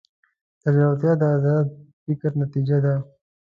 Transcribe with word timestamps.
زړورتیا 0.63 1.13
د 1.21 1.23
ازاد 1.35 1.67
فکر 2.03 2.31
نتیجه 2.41 2.77
ده. 2.85 2.95